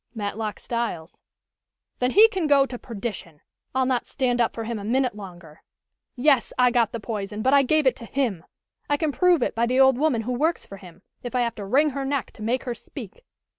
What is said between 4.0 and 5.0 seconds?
stand up for him a